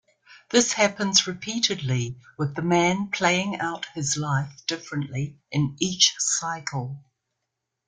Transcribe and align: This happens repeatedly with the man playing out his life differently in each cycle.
This 0.49 0.71
happens 0.73 1.27
repeatedly 1.27 2.17
with 2.35 2.55
the 2.55 2.63
man 2.63 3.09
playing 3.11 3.59
out 3.59 3.85
his 3.93 4.17
life 4.17 4.65
differently 4.65 5.37
in 5.51 5.75
each 5.79 6.15
cycle. 6.17 7.05